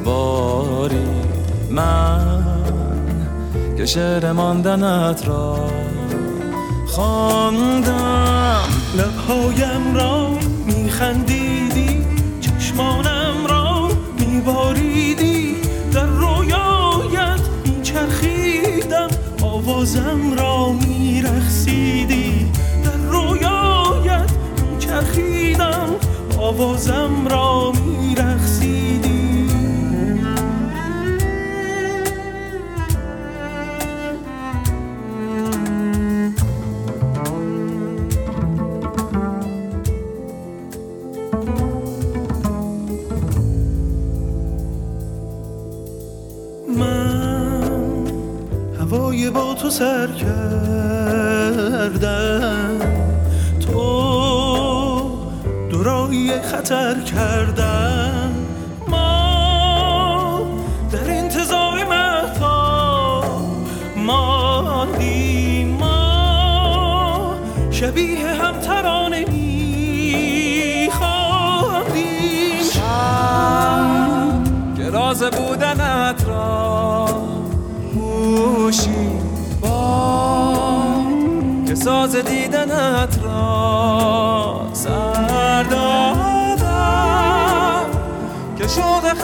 باری 0.05 1.07
من 1.71 2.45
که 3.76 3.87
شعر 3.87 4.33
ماندنت 4.33 5.29
را 5.29 5.71
خواندم. 6.87 8.61
لبهایم 8.97 9.95
را 9.95 10.29
میخندیدی 10.67 11.60
چشمانم 12.81 13.47
را 13.47 13.89
میباریدی. 14.19 15.57
در 15.93 16.07
رویایت 16.07 17.41
میچرخیدم 17.65 19.09
آوازم 19.43 20.35
را 20.39 20.73
میرخسیدی 20.73 22.51
در 22.85 22.97
رویایت 22.97 24.31
میچرخیدم 24.73 25.95
آوازم 26.39 27.29
را 27.31 27.73
سر 49.71 50.07
کردن 50.07 51.61
تو 53.61 55.19
دورایی 55.71 56.41
خطر 56.43 57.00
کردن 57.00 58.35
ما 58.89 60.41
در 60.93 61.11
انتظار 61.11 61.85
مهتا 61.85 63.25
ماندیم. 63.97 65.69
ما 65.69 67.35
شبیه 67.71 68.27
هم 68.27 68.61
ترانه 68.61 69.25
میخواندیم. 69.25 70.50
شب 72.73 74.45
که 74.77 74.91
راز 74.91 75.23
بودنت 75.23 76.20
ساز 81.85 82.17
دیدنت 82.17 83.19
را. 83.25 84.71
سر 84.73 85.63
دادم 85.63 86.61
که 88.59 88.69
شوق 88.69 89.15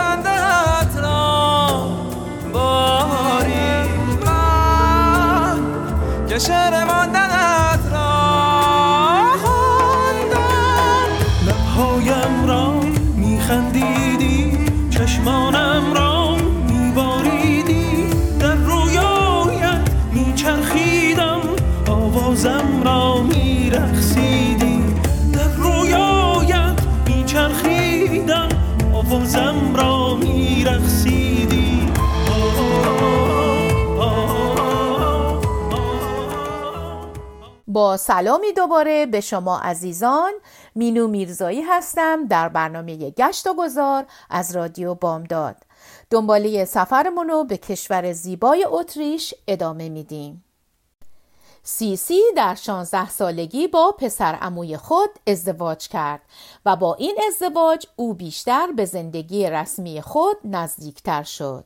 آوازم 29.06 29.74
را 29.76 30.14
میرخسیدی 30.14 31.92
با 37.66 37.96
سلامی 37.96 38.52
دوباره 38.52 39.06
به 39.06 39.20
شما 39.20 39.58
عزیزان 39.58 40.32
مینو 40.74 41.08
میرزایی 41.08 41.60
هستم 41.62 42.26
در 42.26 42.48
برنامه 42.48 43.10
گشت 43.10 43.46
و 43.46 43.54
گذار 43.54 44.06
از 44.30 44.56
رادیو 44.56 44.94
بامداد. 44.94 45.56
دنباله 46.10 46.64
سفرمون 46.64 47.28
رو 47.28 47.44
به 47.44 47.56
کشور 47.56 48.12
زیبای 48.12 48.66
اتریش 48.68 49.34
ادامه 49.48 49.88
میدیم. 49.88 50.45
سیسی 51.68 52.22
در 52.36 52.54
16 52.54 53.10
سالگی 53.10 53.68
با 53.68 53.94
پسر 53.98 54.38
اموی 54.40 54.76
خود 54.76 55.10
ازدواج 55.26 55.88
کرد 55.88 56.20
و 56.66 56.76
با 56.76 56.94
این 56.94 57.18
ازدواج 57.28 57.86
او 57.96 58.14
بیشتر 58.14 58.72
به 58.72 58.84
زندگی 58.84 59.50
رسمی 59.50 60.00
خود 60.00 60.36
نزدیکتر 60.44 61.22
شد. 61.22 61.64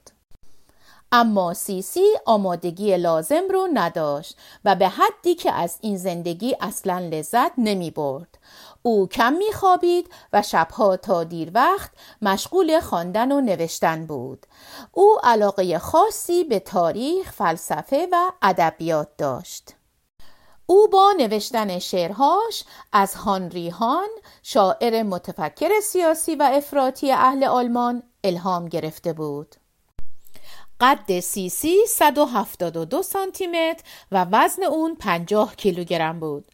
اما 1.12 1.54
سیسی 1.54 2.04
آمادگی 2.26 2.96
لازم 2.96 3.42
رو 3.50 3.68
نداشت 3.74 4.36
و 4.64 4.74
به 4.74 4.88
حدی 4.88 5.34
که 5.34 5.52
از 5.52 5.78
این 5.80 5.96
زندگی 5.96 6.56
اصلا 6.60 6.98
لذت 6.98 7.52
نمی 7.58 7.90
برد. 7.90 8.38
او 8.82 9.08
کم 9.08 9.32
می 9.32 9.52
خوابید 9.52 10.10
و 10.32 10.42
شبها 10.42 10.96
تا 10.96 11.24
دیر 11.24 11.50
وقت 11.54 11.90
مشغول 12.22 12.80
خواندن 12.80 13.32
و 13.32 13.40
نوشتن 13.40 14.06
بود. 14.06 14.46
او 14.92 15.18
علاقه 15.22 15.78
خاصی 15.78 16.44
به 16.44 16.58
تاریخ، 16.58 17.32
فلسفه 17.32 18.08
و 18.12 18.32
ادبیات 18.42 19.08
داشت. 19.18 19.79
او 20.70 20.88
با 20.88 21.12
نوشتن 21.18 21.78
شعرهاش 21.78 22.64
از 22.92 23.14
هانری 23.14 23.68
هان 23.68 24.08
شاعر 24.42 25.02
متفکر 25.02 25.80
سیاسی 25.82 26.34
و 26.34 26.50
افراطی 26.54 27.12
اهل 27.12 27.44
آلمان 27.44 28.02
الهام 28.24 28.68
گرفته 28.68 29.12
بود. 29.12 29.54
قد 30.80 31.20
سیسی 31.20 31.76
172 31.88 33.02
سانتی 33.02 33.46
متر 33.46 33.84
و 34.12 34.26
وزن 34.32 34.62
اون 34.62 34.94
50 34.94 35.56
کیلوگرم 35.56 36.20
بود. 36.20 36.44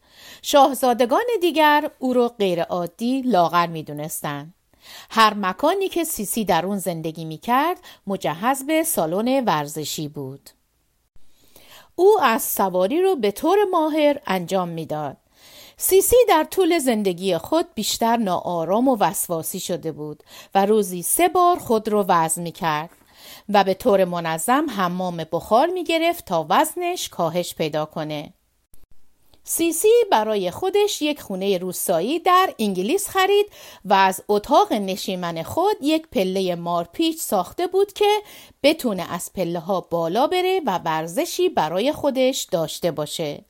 شاهزادگان 0.43 1.27
دیگر 1.41 1.91
او 1.99 2.13
را 2.13 2.29
غیر 2.29 2.63
عادی 2.63 3.23
لاغر 3.23 3.67
می 3.67 3.83
دونستن. 3.83 4.55
هر 5.11 5.35
مکانی 5.35 5.89
که 5.89 6.05
سیسی 6.05 6.45
در 6.45 6.67
اون 6.67 6.79
زندگی 6.79 7.25
می 7.25 7.39
کرد 7.39 7.79
مجهز 8.07 8.67
به 8.67 8.83
سالن 8.83 9.45
ورزشی 9.45 10.09
بود. 10.09 10.51
او 11.99 12.19
از 12.23 12.43
سواری 12.43 13.03
رو 13.03 13.17
به 13.17 13.31
طور 13.31 13.59
ماهر 13.71 14.21
انجام 14.27 14.69
می‌داد. 14.69 15.17
سیسی 15.77 16.17
در 16.29 16.45
طول 16.51 16.79
زندگی 16.79 17.39
خود 17.39 17.67
بیشتر 17.75 18.17
ناآرام 18.17 18.89
و 18.89 18.97
وسواسی 19.01 19.61
شده 19.61 19.93
بود 19.93 20.23
و 20.55 20.67
روزی 20.67 21.03
سه 21.03 21.29
بار 21.29 21.59
خود 21.59 21.89
رو 21.89 22.05
وزن 22.09 22.43
می 22.43 22.53
کرد 22.53 22.91
و 23.49 23.65
به 23.65 23.75
طور 23.75 24.05
منظم 24.05 24.67
حمام 24.71 25.17
بخار 25.17 25.67
می 25.67 25.85
گرفت 25.85 26.25
تا 26.25 26.47
وزنش 26.51 27.09
کاهش 27.09 27.55
پیدا 27.55 27.85
کنه. 27.85 28.33
سیسی 29.49 29.89
برای 30.11 30.51
خودش 30.51 31.03
یک 31.03 31.21
خونه 31.21 31.59
روستایی 31.59 32.19
در 32.19 32.55
انگلیس 32.59 33.09
خرید 33.09 33.47
و 33.85 33.95
از 33.95 34.23
اتاق 34.29 34.73
نشیمن 34.73 35.43
خود 35.43 35.77
یک 35.81 36.07
پله 36.13 36.55
مارپیچ 36.55 37.21
ساخته 37.21 37.67
بود 37.67 37.93
که 37.93 38.23
بتونه 38.63 39.13
از 39.13 39.33
پله 39.33 39.59
ها 39.59 39.81
بالا 39.81 40.27
بره 40.27 40.61
و 40.67 40.79
ورزشی 40.79 41.49
برای 41.49 41.93
خودش 41.93 42.43
داشته 42.43 42.91
باشه. 42.91 43.45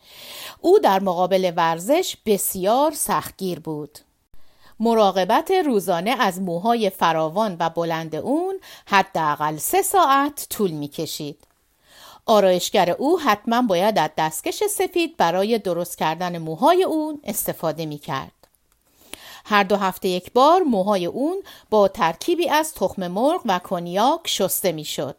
او 0.60 0.78
در 0.78 1.00
مقابل 1.00 1.52
ورزش 1.56 2.16
بسیار 2.26 2.92
سختگیر 2.92 3.60
بود. 3.60 3.98
مراقبت 4.80 5.50
روزانه 5.50 6.10
از 6.10 6.40
موهای 6.40 6.90
فراوان 6.90 7.56
و 7.60 7.70
بلند 7.70 8.14
اون 8.14 8.60
حداقل 8.86 9.56
سه 9.56 9.82
ساعت 9.82 10.46
طول 10.50 10.70
می 10.70 10.88
کشید. 10.88 11.46
آرایشگر 12.26 12.90
او 12.90 13.20
حتما 13.20 13.62
باید 13.62 13.98
از 13.98 14.10
دستکش 14.18 14.62
سفید 14.64 15.16
برای 15.16 15.58
درست 15.58 15.98
کردن 15.98 16.38
موهای 16.38 16.84
اون 16.84 17.20
استفاده 17.24 17.86
می 17.86 17.98
کرد. 17.98 18.32
هر 19.44 19.62
دو 19.62 19.76
هفته 19.76 20.08
یک 20.08 20.32
بار 20.32 20.62
موهای 20.62 21.06
اون 21.06 21.42
با 21.70 21.88
ترکیبی 21.88 22.48
از 22.48 22.74
تخم 22.74 23.08
مرغ 23.08 23.40
و 23.44 23.58
کنیاک 23.58 24.20
شسته 24.24 24.72
می 24.72 24.84
شد. 24.84 25.16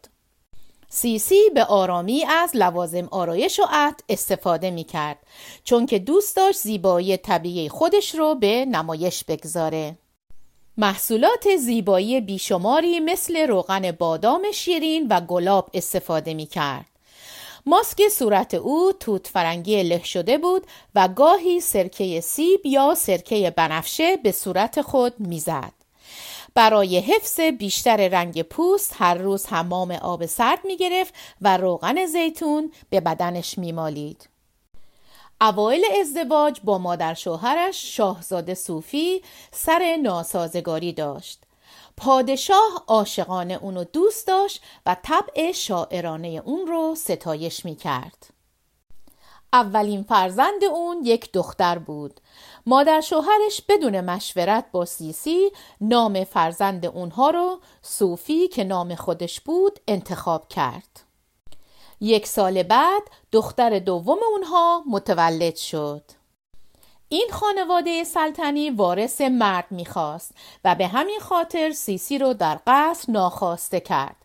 سیسی 0.89 1.49
به 1.53 1.63
آرامی 1.63 2.25
از 2.25 2.51
لوازم 2.53 3.07
آرایش 3.11 3.59
و 3.59 3.63
عطر 3.69 4.03
استفاده 4.09 4.71
می 4.71 4.83
کرد 4.83 5.17
چون 5.63 5.85
که 5.85 5.99
دوست 5.99 6.35
داشت 6.35 6.59
زیبایی 6.59 7.17
طبیعی 7.17 7.69
خودش 7.69 8.15
رو 8.15 8.35
به 8.35 8.65
نمایش 8.65 9.23
بگذاره. 9.23 9.97
محصولات 10.77 11.55
زیبایی 11.55 12.21
بیشماری 12.21 12.99
مثل 12.99 13.47
روغن 13.47 13.91
بادام 13.91 14.51
شیرین 14.53 15.07
و 15.09 15.21
گلاب 15.21 15.69
استفاده 15.73 16.33
می 16.33 16.45
کرد. 16.45 16.96
ماسک 17.69 18.07
صورت 18.07 18.53
او 18.53 18.91
توت 18.99 19.27
فرنگی 19.27 19.83
له 19.83 20.03
شده 20.03 20.37
بود 20.37 20.67
و 20.95 21.07
گاهی 21.07 21.59
سرکه 21.59 22.21
سیب 22.21 22.65
یا 22.65 22.95
سرکه 22.95 23.53
بنفشه 23.55 24.17
به 24.17 24.31
صورت 24.31 24.81
خود 24.81 25.13
می‌زد. 25.19 25.73
برای 26.55 26.99
حفظ 26.99 27.39
بیشتر 27.39 28.07
رنگ 28.07 28.41
پوست 28.41 28.95
هر 28.97 29.15
روز 29.15 29.45
حمام 29.45 29.91
آب 29.91 30.25
سرد 30.25 30.59
می 30.63 30.77
گرفت 30.77 31.13
و 31.41 31.57
روغن 31.57 32.05
زیتون 32.05 32.71
به 32.89 32.99
بدنش 32.99 33.57
می 33.57 33.71
مالید. 33.71 34.29
اوایل 35.41 35.83
ازدواج 36.01 36.59
با 36.63 36.77
مادر 36.77 37.13
شوهرش 37.13 37.95
شاهزاده 37.97 38.55
صوفی 38.55 39.21
سر 39.51 39.97
ناسازگاری 40.03 40.93
داشت. 40.93 41.46
پادشاه 41.97 42.83
عاشقانه 42.87 43.59
اونو 43.61 43.83
دوست 43.83 44.27
داشت 44.27 44.63
و 44.85 44.95
طبع 45.03 45.51
شاعرانه 45.51 46.41
اون 46.45 46.67
رو 46.67 46.95
ستایش 46.95 47.65
می 47.65 47.75
کرد. 47.75 48.27
اولین 49.53 50.03
فرزند 50.03 50.63
اون 50.63 51.01
یک 51.03 51.31
دختر 51.31 51.77
بود. 51.77 52.19
مادر 52.65 53.01
شوهرش 53.01 53.61
بدون 53.69 54.01
مشورت 54.01 54.65
با 54.71 54.85
سیسی 54.85 55.51
نام 55.81 56.23
فرزند 56.23 56.85
اونها 56.85 57.29
رو 57.29 57.59
صوفی 57.81 58.47
که 58.47 58.63
نام 58.63 58.95
خودش 58.95 59.41
بود 59.41 59.79
انتخاب 59.87 60.47
کرد. 60.47 60.99
یک 62.01 62.27
سال 62.27 62.63
بعد 62.63 63.01
دختر 63.31 63.79
دوم 63.79 64.19
اونها 64.31 64.83
متولد 64.87 65.55
شد. 65.55 66.16
این 67.09 67.29
خانواده 67.31 68.03
سلطنی 68.03 68.69
وارث 68.69 69.21
مرد 69.21 69.65
می‌خواست 69.71 70.31
و 70.63 70.75
به 70.75 70.87
همین 70.87 71.19
خاطر 71.19 71.71
سیسی 71.71 72.17
رو 72.17 72.33
در 72.33 72.59
قصر 72.67 73.11
ناخواسته 73.11 73.79
کرد. 73.79 74.15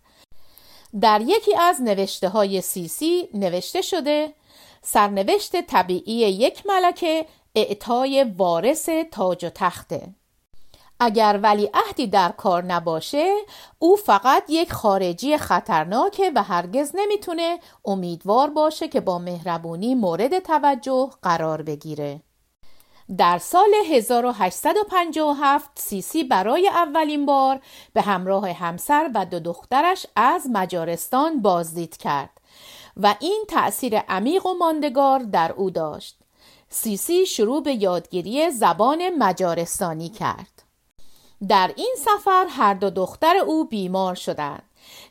در 1.01 1.21
یکی 1.21 1.57
از 1.57 1.83
نوشته 1.83 2.29
های 2.29 2.61
سیسی 2.61 3.29
نوشته 3.35 3.81
شده 3.81 4.35
سرنوشت 4.83 5.61
طبیعی 5.61 6.15
یک 6.15 6.67
ملکه 6.67 7.27
اعطای 7.55 8.25
وارث 8.25 8.89
تاج 8.89 9.45
و 9.45 9.51
تخته. 9.51 10.09
اگر 11.01 11.41
ولی 11.43 11.71
عهدی 11.75 12.07
در 12.07 12.29
کار 12.29 12.65
نباشه 12.65 13.37
او 13.79 13.97
فقط 13.97 14.45
یک 14.49 14.73
خارجی 14.73 15.37
خطرناکه 15.37 16.33
و 16.35 16.43
هرگز 16.43 16.91
نمی‌تونه 16.95 17.59
امیدوار 17.85 18.51
باشه 18.51 18.89
که 18.89 19.01
با 19.01 19.19
مهربونی 19.19 19.95
مورد 19.95 20.39
توجه 20.39 21.11
قرار 21.23 21.63
بگیره. 21.63 22.21
در 23.19 23.39
سال 23.39 23.71
1857 23.91 25.71
سیسی 25.79 26.25
برای 26.25 26.69
اولین 26.69 27.27
بار 27.27 27.61
به 27.93 28.03
همراه 28.03 28.51
همسر 28.51 29.11
و 29.15 29.27
دو 29.27 29.41
دخترش 29.41 30.07
از 30.17 30.47
مجارستان 30.53 31.43
بازدید 31.43 31.97
کرد 31.97 32.31
و 32.97 33.15
این 33.21 33.45
تأثیر 33.49 33.99
عمیق 33.99 34.47
و 34.47 34.55
ماندگار 34.55 35.19
در 35.19 35.53
او 35.53 35.71
داشت. 35.71 36.19
سیسی 36.69 37.27
شروع 37.27 37.63
به 37.63 37.73
یادگیری 37.75 38.51
زبان 38.51 39.09
مجارستانی 39.19 40.09
کرد. 40.09 40.63
در 41.49 41.73
این 41.77 41.95
سفر 41.99 42.47
هر 42.49 42.75
دو 42.75 42.91
دختر 42.91 43.37
او 43.37 43.65
بیمار 43.65 44.15
شدند. 44.15 44.63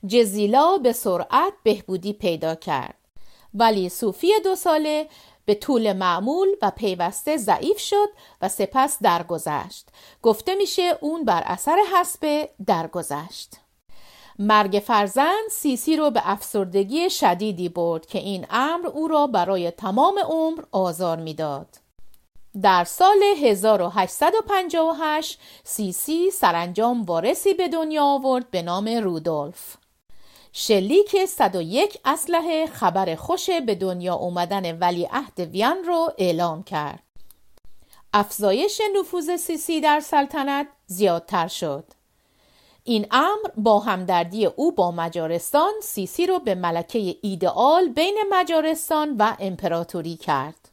جزیلا 0.08 0.78
به 0.78 0.94
سرعت 0.94 1.54
بهبودی 1.64 2.14
پیدا 2.14 2.56
کرد. 2.56 2.96
ولی 3.54 3.90
صوفی 3.90 4.28
دو 4.44 4.56
ساله 4.56 5.08
به 5.52 5.56
طول 5.56 5.94
معمول 5.94 6.48
و 6.62 6.72
پیوسته 6.72 7.38
ضعیف 7.38 7.80
شد 7.80 8.10
و 8.42 8.50
سپس 8.50 8.98
درگذشت. 9.02 9.88
گفته 10.22 10.56
میشه 10.56 10.98
اون 11.02 11.26
بر 11.26 11.44
اثر 11.46 11.78
حسب 11.94 12.50
درگذشت. 12.68 13.54
مرگ 14.40 14.84
فرزند 14.86 15.50
سیسی 15.52 15.96
رو 15.98 16.12
به 16.12 16.22
افسردگی 16.24 17.10
شدیدی 17.10 17.70
برد 17.70 18.06
که 18.06 18.20
این 18.20 18.46
امر 18.50 18.88
او 18.88 19.08
را 19.08 19.28
برای 19.28 19.72
تمام 19.72 20.20
عمر 20.20 20.64
آزار 20.72 21.18
می‌داد. 21.18 21.68
در 22.62 22.84
سال 22.84 23.24
1858 23.44 25.40
سیسی 25.64 26.32
سرانجام 26.32 27.04
وارثی 27.04 27.54
به 27.54 27.68
دنیا 27.68 28.04
آورد 28.04 28.52
به 28.52 28.62
نام 28.62 28.88
رودولف. 28.88 29.78
شلیک 30.54 31.26
101 31.26 31.98
اسلحه 32.06 32.66
خبر 32.66 33.16
خوش 33.16 33.50
به 33.50 33.76
دنیا 33.76 34.14
اومدن 34.14 34.78
ولیعهد 34.78 35.40
وین 35.40 35.84
رو 35.88 36.14
اعلام 36.18 36.64
کرد. 36.64 37.04
افزایش 38.14 38.82
نفوذ 39.00 39.36
سیسی 39.36 39.82
در 39.82 40.00
سلطنت 40.00 40.68
زیادتر 40.86 41.48
شد. 41.48 41.84
این 42.84 43.08
امر 43.12 43.50
با 43.58 43.80
همدردی 43.80 44.46
او 44.46 44.72
با 44.72 44.92
مجارستان 44.92 45.72
سیسی 45.84 46.26
رو 46.26 46.40
به 46.40 46.56
ملکه 46.56 47.16
ایدئال 47.22 47.90
بین 47.90 48.18
مجارستان 48.30 49.16
و 49.18 49.36
امپراتوری 49.40 50.16
کرد. 50.16 50.70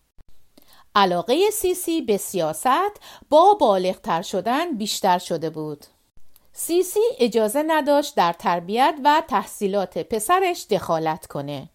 علاقه 0.94 1.50
سیسی 1.50 2.00
به 2.00 2.16
سیاست 2.16 3.00
با 3.30 3.54
بالغتر 3.54 4.22
شدن 4.22 4.76
بیشتر 4.76 5.18
شده 5.18 5.50
بود. 5.50 5.84
سیسی 6.60 7.00
اجازه 7.18 7.64
نداشت 7.66 8.14
در 8.14 8.32
تربیت 8.32 8.94
و 9.04 9.22
تحصیلات 9.28 9.98
پسرش 9.98 10.66
دخالت 10.70 11.26
کنه. 11.26 11.68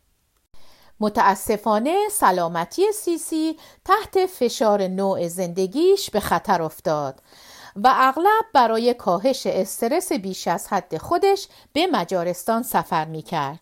متاسفانه 1.00 1.98
سلامتی 2.12 2.92
سیسی 2.92 3.58
تحت 3.86 4.26
فشار 4.26 4.88
نوع 4.88 5.28
زندگیش 5.28 6.10
به 6.10 6.20
خطر 6.20 6.62
افتاد 6.62 7.22
و 7.76 7.94
اغلب 7.96 8.46
برای 8.54 8.94
کاهش 8.94 9.48
استرس 9.48 10.12
بیش 10.12 10.48
از 10.48 10.68
حد 10.68 10.98
خودش 10.98 11.48
به 11.74 11.88
مجارستان 11.88 12.64
سفر 12.64 13.06
می 13.06 13.22
کرد. 13.22 13.60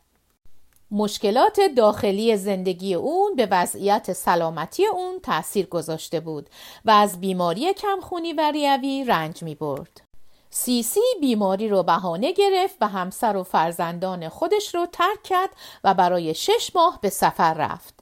مشکلات 0.91 1.59
داخلی 1.77 2.37
زندگی 2.37 2.93
اون 2.93 3.35
به 3.35 3.47
وضعیت 3.51 4.13
سلامتی 4.13 4.85
اون 4.85 5.19
تأثیر 5.19 5.65
گذاشته 5.65 6.19
بود 6.19 6.49
و 6.85 6.91
از 6.91 7.19
بیماری 7.19 7.73
کمخونی 7.73 8.33
و 8.33 8.51
ریوی 8.51 9.03
رنج 9.03 9.43
می 9.43 9.55
برد. 9.55 10.10
سیسی 10.53 10.99
بیماری 11.21 11.69
رو 11.69 11.83
بهانه 11.83 12.31
گرفت 12.31 12.75
و 12.81 12.87
همسر 12.87 13.35
و 13.35 13.43
فرزندان 13.43 14.29
خودش 14.29 14.75
رو 14.75 14.85
ترک 14.85 15.23
کرد 15.23 15.49
و 15.83 15.93
برای 15.93 16.33
شش 16.33 16.71
ماه 16.75 16.99
به 17.01 17.09
سفر 17.09 17.53
رفت. 17.53 17.99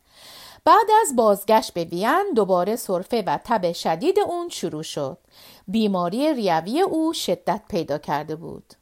بعد 0.66 0.88
از 1.02 1.16
بازگشت 1.16 1.74
به 1.74 1.84
وین 1.84 2.34
دوباره 2.36 2.76
سرفه 2.76 3.24
و 3.28 3.40
تب 3.44 3.72
شدید 3.72 4.20
اون 4.20 4.50
شروع 4.50 4.84
شد. 4.84 5.18
بیماری 5.68 6.34
ریوی 6.34 6.82
او 6.82 7.14
شدت 7.14 7.62
پیدا 7.70 7.98
کرده 7.98 8.36
بود. 8.36 8.74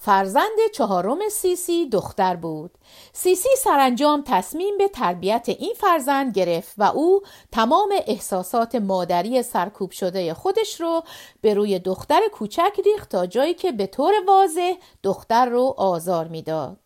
فرزند 0.00 0.58
چهارم 0.74 1.28
سیسی 1.30 1.88
دختر 1.88 2.36
بود. 2.36 2.70
سیسی 3.12 3.48
سرانجام 3.58 4.22
تصمیم 4.26 4.78
به 4.78 4.88
تربیت 4.88 5.44
این 5.48 5.74
فرزند 5.76 6.32
گرفت 6.32 6.74
و 6.78 6.82
او 6.82 7.22
تمام 7.52 7.88
احساسات 8.06 8.74
مادری 8.74 9.42
سرکوب 9.42 9.90
شده 9.90 10.34
خودش 10.34 10.80
رو 10.80 11.02
به 11.40 11.54
روی 11.54 11.78
دختر 11.78 12.20
کوچک 12.32 12.80
ریخت 12.84 13.08
تا 13.08 13.26
جایی 13.26 13.54
که 13.54 13.72
به 13.72 13.86
طور 13.86 14.12
واضح 14.26 14.72
دختر 15.02 15.46
رو 15.46 15.74
آزار 15.76 16.28
می‌داد. 16.28 16.78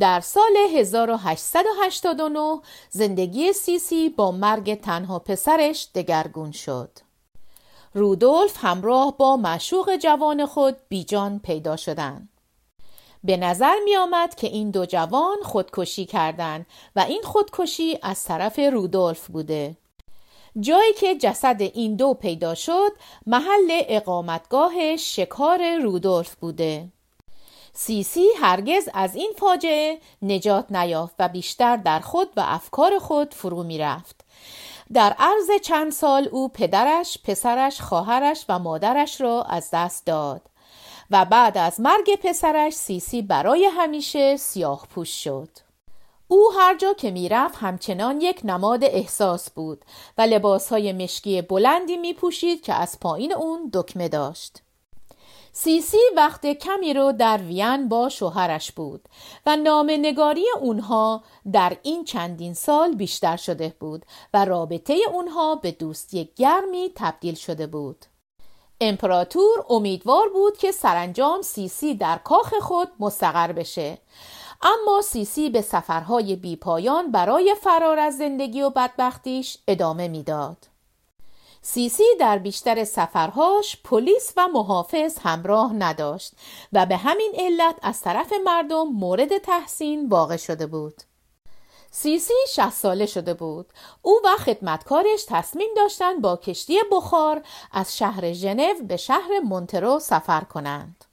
در 0.00 0.20
سال 0.20 0.56
1889 0.74 2.60
زندگی 2.90 3.52
سیسی 3.52 4.08
با 4.08 4.30
مرگ 4.30 4.80
تنها 4.80 5.18
پسرش 5.18 5.88
دگرگون 5.94 6.52
شد. 6.52 6.90
رودولف 7.94 8.56
همراه 8.64 9.16
با 9.18 9.36
مشوق 9.36 9.96
جوان 9.96 10.46
خود 10.46 10.76
بیجان 10.88 11.38
پیدا 11.38 11.76
شدند. 11.76 12.28
به 13.24 13.36
نظر 13.36 13.74
می 13.84 13.96
آمد 13.96 14.34
که 14.34 14.46
این 14.46 14.70
دو 14.70 14.86
جوان 14.86 15.36
خودکشی 15.42 16.06
کردند 16.06 16.66
و 16.96 17.00
این 17.00 17.22
خودکشی 17.22 17.98
از 18.02 18.24
طرف 18.24 18.58
رودولف 18.58 19.26
بوده. 19.26 19.76
جایی 20.60 20.92
که 20.92 21.14
جسد 21.14 21.56
این 21.60 21.96
دو 21.96 22.14
پیدا 22.14 22.54
شد 22.54 22.92
محل 23.26 23.68
اقامتگاه 23.70 24.96
شکار 24.96 25.76
رودولف 25.82 26.34
بوده. 26.34 26.88
سیسی 27.72 28.26
هرگز 28.40 28.88
از 28.94 29.14
این 29.14 29.32
فاجعه 29.38 29.98
نجات 30.22 30.72
نیافت 30.72 31.14
و 31.18 31.28
بیشتر 31.28 31.76
در 31.76 32.00
خود 32.00 32.28
و 32.36 32.42
افکار 32.46 32.98
خود 32.98 33.34
فرو 33.34 33.62
می 33.62 33.78
رفت. 33.78 34.24
در 34.94 35.16
عرض 35.18 35.50
چند 35.62 35.92
سال 35.92 36.28
او 36.32 36.48
پدرش، 36.48 37.18
پسرش، 37.24 37.80
خواهرش 37.80 38.44
و 38.48 38.58
مادرش 38.58 39.20
را 39.20 39.42
از 39.42 39.68
دست 39.72 40.06
داد 40.06 40.42
و 41.10 41.24
بعد 41.24 41.58
از 41.58 41.80
مرگ 41.80 42.16
پسرش 42.22 42.72
سیسی 42.72 43.22
برای 43.22 43.64
همیشه 43.64 44.36
سیاه 44.36 44.86
پوش 44.94 45.24
شد. 45.24 45.48
او 46.28 46.52
هر 46.58 46.76
جا 46.76 46.92
که 46.92 47.10
می‌رفت 47.10 47.58
همچنان 47.58 48.20
یک 48.20 48.40
نماد 48.44 48.84
احساس 48.84 49.50
بود 49.50 49.84
و 50.18 50.22
لباسهای 50.22 50.92
مشکی 50.92 51.42
بلندی 51.42 51.96
می 51.96 52.14
پوشید 52.14 52.62
که 52.62 52.74
از 52.74 53.00
پایین 53.00 53.32
اون 53.32 53.70
دکمه 53.72 54.08
داشت. 54.08 54.62
سیسی 55.52 55.98
وقت 56.16 56.46
کمی 56.46 56.94
رو 56.94 57.12
در 57.12 57.38
وین 57.38 57.88
با 57.88 58.08
شوهرش 58.08 58.72
بود 58.72 59.08
و 59.46 59.56
نگاری 59.56 60.44
اونها 60.60 61.24
در 61.52 61.76
این 61.82 62.04
چندین 62.04 62.54
سال 62.54 62.94
بیشتر 62.94 63.36
شده 63.36 63.74
بود 63.80 64.06
و 64.34 64.44
رابطه 64.44 64.96
اونها 65.12 65.54
به 65.54 65.70
دوستی 65.70 66.30
گرمی 66.36 66.92
تبدیل 66.94 67.34
شده 67.34 67.66
بود. 67.66 68.06
امپراتور 68.80 69.64
امیدوار 69.68 70.28
بود 70.28 70.56
که 70.56 70.72
سرانجام 70.72 71.42
سیسی 71.42 71.94
در 71.94 72.18
کاخ 72.18 72.54
خود 72.54 72.88
مستقر 73.00 73.52
بشه 73.52 73.98
اما 74.62 75.02
سیسی 75.02 75.50
به 75.50 75.60
سفرهای 75.60 76.36
بیپایان 76.36 77.10
برای 77.10 77.54
فرار 77.62 77.98
از 77.98 78.16
زندگی 78.18 78.62
و 78.62 78.70
بدبختیش 78.70 79.58
ادامه 79.68 80.08
می‌داد. 80.08 80.66
سیسی 81.62 82.04
در 82.20 82.38
بیشتر 82.38 82.84
سفرهاش 82.84 83.76
پلیس 83.84 84.32
و 84.36 84.48
محافظ 84.48 85.18
همراه 85.18 85.72
نداشت 85.72 86.32
و 86.72 86.86
به 86.86 86.96
همین 86.96 87.32
علت 87.38 87.76
از 87.82 88.00
طرف 88.00 88.32
مردم 88.44 88.88
مورد 88.88 89.38
تحسین 89.38 90.08
واقع 90.08 90.36
شده 90.36 90.66
بود. 90.66 90.94
سیسی 91.90 92.34
شست 92.48 92.82
ساله 92.82 93.06
شده 93.06 93.34
بود. 93.34 93.66
او 94.02 94.20
و 94.24 94.36
خدمتکارش 94.36 95.24
تصمیم 95.28 95.68
داشتند 95.76 96.22
با 96.22 96.36
کشتی 96.36 96.78
بخار 96.92 97.42
از 97.72 97.98
شهر 97.98 98.32
ژنو 98.32 98.74
به 98.88 98.96
شهر 98.96 99.40
مونترو 99.44 99.98
سفر 99.98 100.40
کنند. 100.40 101.04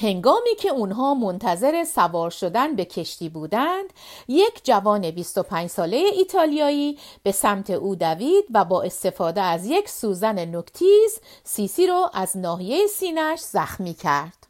هنگامی 0.00 0.54
که 0.54 0.68
اونها 0.68 1.14
منتظر 1.14 1.84
سوار 1.84 2.30
شدن 2.30 2.76
به 2.76 2.84
کشتی 2.84 3.28
بودند 3.28 3.92
یک 4.28 4.60
جوان 4.64 5.10
25 5.10 5.70
ساله 5.70 5.96
ایتالیایی 5.96 6.98
به 7.22 7.32
سمت 7.32 7.70
او 7.70 7.94
دوید 7.94 8.44
و 8.54 8.64
با 8.64 8.82
استفاده 8.82 9.42
از 9.42 9.66
یک 9.66 9.88
سوزن 9.88 10.56
نکتیز 10.56 11.20
سیسی 11.44 11.86
رو 11.86 12.10
از 12.14 12.36
ناحیه 12.36 12.86
سینش 12.86 13.40
زخمی 13.40 13.94
کرد 13.94 14.46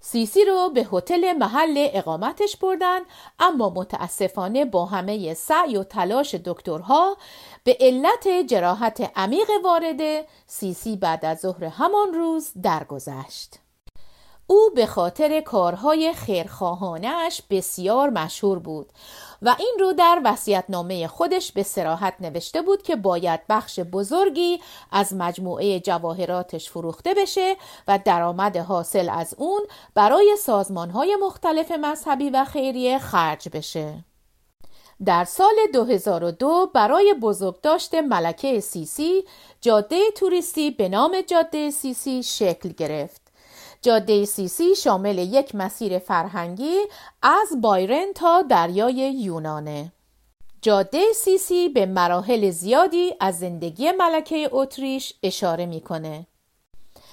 سیسی 0.00 0.44
رو 0.44 0.70
به 0.74 0.88
هتل 0.92 1.32
محل 1.32 1.88
اقامتش 1.92 2.56
بردن 2.56 3.00
اما 3.38 3.70
متاسفانه 3.70 4.64
با 4.64 4.84
همه 4.84 5.34
سعی 5.34 5.76
و 5.76 5.84
تلاش 5.84 6.34
دکترها 6.34 7.16
به 7.64 7.76
علت 7.80 8.28
جراحت 8.46 9.12
عمیق 9.16 9.50
وارده 9.64 10.26
سیسی 10.46 10.96
بعد 10.96 11.24
از 11.24 11.40
ظهر 11.40 11.64
همان 11.64 12.14
روز 12.14 12.50
درگذشت. 12.62 13.63
او 14.46 14.70
به 14.74 14.86
خاطر 14.86 15.40
کارهای 15.40 16.12
خیرخواهانش 16.12 17.42
بسیار 17.50 18.10
مشهور 18.10 18.58
بود 18.58 18.92
و 19.42 19.56
این 19.58 19.76
رو 19.80 19.92
در 19.92 20.20
وسیعتنامه 20.24 21.06
خودش 21.06 21.52
به 21.52 21.62
سراحت 21.62 22.14
نوشته 22.20 22.62
بود 22.62 22.82
که 22.82 22.96
باید 22.96 23.40
بخش 23.48 23.80
بزرگی 23.80 24.60
از 24.92 25.14
مجموعه 25.14 25.80
جواهراتش 25.80 26.70
فروخته 26.70 27.14
بشه 27.14 27.56
و 27.88 27.98
درآمد 28.04 28.56
حاصل 28.56 29.08
از 29.08 29.34
اون 29.38 29.62
برای 29.94 30.36
سازمانهای 30.40 31.16
مختلف 31.22 31.70
مذهبی 31.70 32.30
و 32.30 32.44
خیریه 32.44 32.98
خرج 32.98 33.48
بشه. 33.48 34.04
در 35.04 35.24
سال 35.24 35.54
2002 35.72 36.70
برای 36.74 37.14
بزرگداشت 37.22 37.94
ملکه 37.94 38.60
سیسی 38.60 39.24
جاده 39.60 40.00
توریستی 40.16 40.70
به 40.70 40.88
نام 40.88 41.20
جاده 41.26 41.70
سیسی 41.70 42.22
شکل 42.22 42.68
گرفت. 42.68 43.23
جاده 43.84 44.24
سیسی 44.24 44.74
شامل 44.74 45.18
یک 45.18 45.54
مسیر 45.54 45.98
فرهنگی 45.98 46.76
از 47.22 47.60
بایرن 47.60 48.12
تا 48.14 48.42
دریای 48.42 48.94
یونانه. 48.94 49.92
جاده 50.62 51.12
سیسی 51.14 51.68
به 51.68 51.86
مراحل 51.86 52.50
زیادی 52.50 53.14
از 53.20 53.38
زندگی 53.38 53.92
ملکه 53.92 54.48
اتریش 54.52 55.14
اشاره 55.22 55.66
می‌کنه. 55.66 56.26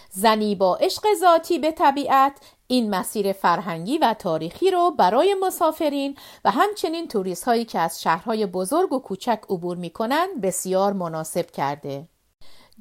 زنی 0.09 0.55
با 0.55 0.75
عشق 0.75 1.03
ذاتی 1.19 1.59
به 1.59 1.71
طبیعت 1.71 2.33
این 2.67 2.89
مسیر 2.89 3.33
فرهنگی 3.33 3.97
و 3.97 4.15
تاریخی 4.19 4.71
رو 4.71 4.91
برای 4.91 5.35
مسافرین 5.41 6.17
و 6.45 6.51
همچنین 6.51 7.07
توریست 7.07 7.43
هایی 7.43 7.65
که 7.65 7.79
از 7.79 8.01
شهرهای 8.01 8.45
بزرگ 8.45 8.93
و 8.93 8.99
کوچک 8.99 9.39
عبور 9.49 9.77
می‌کنن 9.77 10.27
بسیار 10.43 10.93
مناسب 10.93 11.51
کرده. 11.51 12.10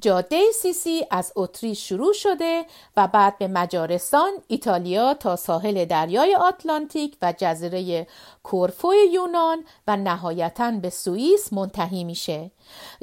جاده 0.01 0.51
سیسی 0.51 1.05
از 1.11 1.33
اتریش 1.35 1.89
شروع 1.89 2.13
شده 2.13 2.65
و 2.97 3.07
بعد 3.07 3.37
به 3.37 3.47
مجارستان، 3.47 4.31
ایتالیا 4.47 5.13
تا 5.13 5.35
ساحل 5.35 5.85
دریای 5.85 6.35
آتلانتیک 6.35 7.17
و 7.21 7.33
جزیره 7.37 8.07
کورفو 8.43 8.93
یونان 9.13 9.63
و 9.87 9.97
نهایتا 9.97 10.71
به 10.71 10.89
سوئیس 10.89 11.53
منتهی 11.53 12.03
میشه. 12.03 12.51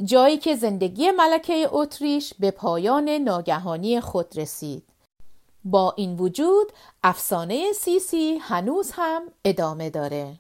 جایی 0.04 0.37
که 0.38 0.56
زندگی 0.56 1.11
ملکه 1.11 1.68
اتریش 1.72 2.34
به 2.38 2.50
پایان 2.50 3.08
ناگهانی 3.08 4.00
خود 4.00 4.38
رسید. 4.38 4.88
با 5.64 5.94
این 5.96 6.16
وجود 6.16 6.72
افسانه 7.02 7.72
سیسی 7.72 8.38
هنوز 8.38 8.90
هم 8.94 9.22
ادامه 9.44 9.90
داره. 9.90 10.34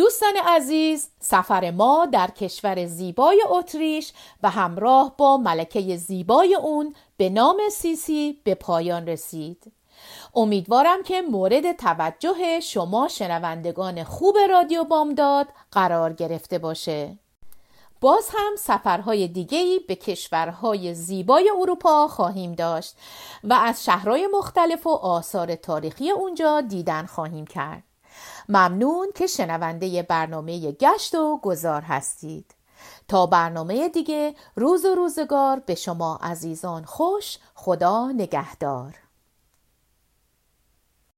دوستان 0.00 0.32
عزیز 0.46 1.08
سفر 1.18 1.70
ما 1.70 2.06
در 2.12 2.30
کشور 2.30 2.86
زیبای 2.86 3.42
اتریش 3.48 4.12
و 4.42 4.50
همراه 4.50 5.14
با 5.16 5.36
ملکه 5.36 5.96
زیبای 5.96 6.54
اون 6.54 6.94
به 7.16 7.28
نام 7.28 7.60
سیسی 7.72 8.40
به 8.44 8.54
پایان 8.54 9.06
رسید. 9.06 9.72
امیدوارم 10.34 11.02
که 11.02 11.22
مورد 11.22 11.72
توجه 11.72 12.60
شما 12.60 13.08
شنوندگان 13.08 14.04
خوب 14.04 14.36
رادیو 14.50 14.84
بامداد 14.84 15.46
قرار 15.72 16.12
گرفته 16.12 16.58
باشه. 16.58 17.18
باز 18.00 18.28
هم 18.32 18.56
سفرهای 18.58 19.28
دیگهی 19.28 19.78
به 19.78 19.94
کشورهای 19.96 20.94
زیبای 20.94 21.50
اروپا 21.60 22.08
خواهیم 22.08 22.52
داشت 22.52 22.96
و 23.44 23.52
از 23.52 23.84
شهرهای 23.84 24.28
مختلف 24.32 24.86
و 24.86 24.90
آثار 24.90 25.54
تاریخی 25.54 26.10
اونجا 26.10 26.60
دیدن 26.60 27.06
خواهیم 27.06 27.46
کرد. 27.46 27.89
ممنون 28.50 29.08
که 29.14 29.26
شنونده 29.26 30.02
برنامه 30.02 30.72
گشت 30.72 31.14
و 31.14 31.40
گذار 31.42 31.82
هستید. 31.82 32.54
تا 33.08 33.26
برنامه 33.26 33.88
دیگه 33.88 34.34
روز 34.56 34.84
و 34.84 34.94
روزگار 34.94 35.58
به 35.58 35.74
شما 35.74 36.18
عزیزان 36.22 36.84
خوش 36.84 37.38
خدا 37.54 38.12
نگهدار. 38.12 38.94